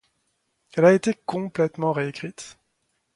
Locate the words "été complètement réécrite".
0.93-2.57